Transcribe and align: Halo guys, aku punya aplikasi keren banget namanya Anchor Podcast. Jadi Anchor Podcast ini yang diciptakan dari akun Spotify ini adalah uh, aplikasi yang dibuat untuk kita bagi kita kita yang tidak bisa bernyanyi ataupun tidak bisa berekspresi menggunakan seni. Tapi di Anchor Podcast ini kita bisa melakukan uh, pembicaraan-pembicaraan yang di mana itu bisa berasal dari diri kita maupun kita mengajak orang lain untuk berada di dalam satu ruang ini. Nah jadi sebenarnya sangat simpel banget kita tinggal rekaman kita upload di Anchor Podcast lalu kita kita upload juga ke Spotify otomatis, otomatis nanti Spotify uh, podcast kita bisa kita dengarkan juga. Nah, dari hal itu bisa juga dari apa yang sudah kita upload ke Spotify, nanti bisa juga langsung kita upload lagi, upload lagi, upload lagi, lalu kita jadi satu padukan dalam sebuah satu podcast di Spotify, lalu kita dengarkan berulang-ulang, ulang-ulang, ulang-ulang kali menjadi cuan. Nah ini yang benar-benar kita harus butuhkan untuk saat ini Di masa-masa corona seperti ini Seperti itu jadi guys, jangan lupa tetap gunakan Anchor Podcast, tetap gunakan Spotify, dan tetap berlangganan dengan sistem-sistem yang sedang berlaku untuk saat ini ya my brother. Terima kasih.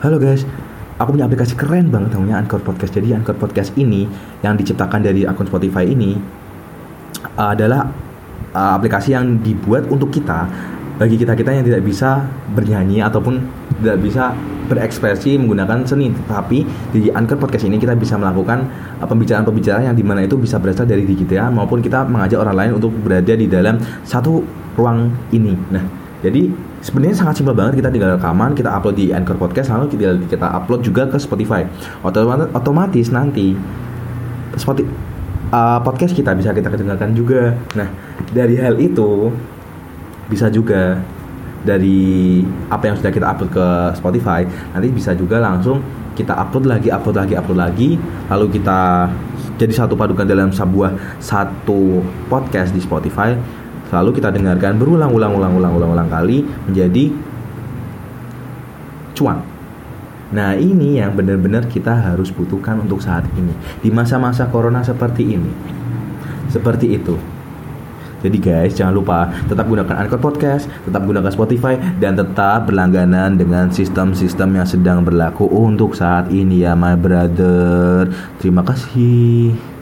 Halo 0.00 0.16
guys, 0.16 0.48
aku 0.96 1.12
punya 1.12 1.28
aplikasi 1.28 1.52
keren 1.60 1.92
banget 1.92 2.16
namanya 2.16 2.40
Anchor 2.40 2.64
Podcast. 2.64 2.96
Jadi 2.96 3.12
Anchor 3.12 3.36
Podcast 3.36 3.76
ini 3.76 4.08
yang 4.40 4.56
diciptakan 4.56 5.04
dari 5.04 5.28
akun 5.28 5.44
Spotify 5.44 5.84
ini 5.84 6.16
adalah 7.36 7.84
uh, 8.56 8.80
aplikasi 8.80 9.12
yang 9.12 9.44
dibuat 9.44 9.92
untuk 9.92 10.08
kita 10.08 10.48
bagi 10.96 11.20
kita 11.20 11.36
kita 11.36 11.52
yang 11.52 11.68
tidak 11.68 11.84
bisa 11.84 12.24
bernyanyi 12.56 13.04
ataupun 13.04 13.44
tidak 13.84 14.00
bisa 14.00 14.32
berekspresi 14.72 15.36
menggunakan 15.36 15.84
seni. 15.84 16.08
Tapi 16.24 16.64
di 16.96 17.12
Anchor 17.12 17.36
Podcast 17.36 17.68
ini 17.68 17.76
kita 17.76 17.92
bisa 17.92 18.16
melakukan 18.16 18.72
uh, 18.96 19.04
pembicaraan-pembicaraan 19.04 19.92
yang 19.92 19.96
di 20.00 20.00
mana 20.00 20.24
itu 20.24 20.40
bisa 20.40 20.56
berasal 20.56 20.88
dari 20.88 21.04
diri 21.04 21.28
kita 21.28 21.52
maupun 21.52 21.84
kita 21.84 22.08
mengajak 22.08 22.40
orang 22.40 22.56
lain 22.56 22.72
untuk 22.80 22.88
berada 23.04 23.36
di 23.36 23.44
dalam 23.44 23.76
satu 24.08 24.40
ruang 24.80 25.12
ini. 25.36 25.52
Nah 25.68 25.99
jadi 26.20 26.52
sebenarnya 26.84 27.16
sangat 27.16 27.40
simpel 27.40 27.56
banget 27.56 27.80
kita 27.80 27.88
tinggal 27.88 28.16
rekaman 28.16 28.52
kita 28.52 28.68
upload 28.68 28.96
di 28.96 29.12
Anchor 29.12 29.40
Podcast 29.40 29.72
lalu 29.72 29.96
kita 29.96 30.20
kita 30.28 30.46
upload 30.52 30.84
juga 30.84 31.08
ke 31.08 31.16
Spotify 31.16 31.64
otomatis, 32.04 32.52
otomatis 32.52 33.06
nanti 33.08 33.56
Spotify 34.56 35.10
uh, 35.50 35.78
podcast 35.82 36.14
kita 36.14 36.32
bisa 36.34 36.54
kita 36.54 36.70
dengarkan 36.72 37.12
juga. 37.12 37.54
Nah, 37.76 37.88
dari 38.30 38.56
hal 38.58 38.78
itu 38.78 39.30
bisa 40.30 40.46
juga 40.48 40.98
dari 41.60 42.40
apa 42.72 42.88
yang 42.88 42.96
sudah 42.96 43.12
kita 43.12 43.26
upload 43.28 43.50
ke 43.52 43.66
Spotify, 43.98 44.46
nanti 44.72 44.88
bisa 44.88 45.12
juga 45.12 45.42
langsung 45.42 45.84
kita 46.16 46.32
upload 46.32 46.64
lagi, 46.64 46.88
upload 46.88 47.16
lagi, 47.20 47.34
upload 47.36 47.58
lagi, 47.60 47.90
lalu 48.32 48.46
kita 48.60 49.10
jadi 49.60 49.72
satu 49.84 49.92
padukan 49.92 50.24
dalam 50.24 50.48
sebuah 50.48 51.20
satu 51.20 52.00
podcast 52.32 52.72
di 52.72 52.80
Spotify, 52.80 53.36
lalu 53.90 54.16
kita 54.18 54.30
dengarkan 54.30 54.78
berulang-ulang, 54.78 55.34
ulang-ulang, 55.34 55.72
ulang-ulang 55.76 56.08
kali 56.08 56.46
menjadi 56.66 57.10
cuan. 59.14 59.42
Nah 60.30 60.54
ini 60.54 61.02
yang 61.02 61.18
benar-benar 61.18 61.66
kita 61.66 61.90
harus 61.90 62.30
butuhkan 62.30 62.78
untuk 62.78 63.02
saat 63.02 63.26
ini 63.34 63.50
Di 63.82 63.90
masa-masa 63.90 64.46
corona 64.46 64.78
seperti 64.78 65.26
ini 65.26 65.50
Seperti 66.46 66.86
itu 66.86 67.18
jadi 68.20 68.36
guys, 68.36 68.76
jangan 68.76 68.94
lupa 69.00 69.32
tetap 69.48 69.64
gunakan 69.64 69.96
Anchor 69.96 70.20
Podcast, 70.20 70.68
tetap 70.84 71.08
gunakan 71.08 71.32
Spotify, 71.32 71.80
dan 71.96 72.20
tetap 72.20 72.68
berlangganan 72.68 73.40
dengan 73.40 73.72
sistem-sistem 73.72 74.60
yang 74.60 74.68
sedang 74.68 75.00
berlaku 75.00 75.48
untuk 75.48 75.96
saat 75.96 76.28
ini 76.28 76.68
ya 76.68 76.76
my 76.76 77.00
brother. 77.00 78.12
Terima 78.36 78.60
kasih. 78.60 79.79